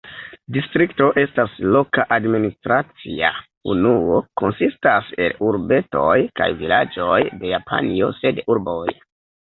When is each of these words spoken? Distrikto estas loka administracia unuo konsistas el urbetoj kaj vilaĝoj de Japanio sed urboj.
Distrikto 0.55 1.09
estas 1.23 1.59
loka 1.75 2.05
administracia 2.17 3.31
unuo 3.75 4.19
konsistas 4.45 5.15
el 5.29 5.39
urbetoj 5.53 6.19
kaj 6.43 6.53
vilaĝoj 6.67 7.25
de 7.33 7.57
Japanio 7.57 8.15
sed 8.25 8.47
urboj. 8.57 8.87